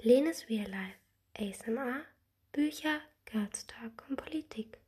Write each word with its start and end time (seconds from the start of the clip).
Lenes 0.00 0.48
Real 0.48 0.70
Life, 0.70 0.96
ASMR, 1.36 2.04
Bücher, 2.52 3.00
Girls 3.24 3.66
Talk 3.66 4.04
und 4.08 4.14
Politik. 4.14 4.78